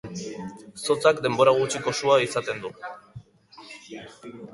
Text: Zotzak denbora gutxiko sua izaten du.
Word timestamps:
Zotzak 0.85 1.19
denbora 1.25 1.53
gutxiko 1.57 1.93
sua 1.99 2.15
izaten 2.29 2.65
du. 2.65 2.73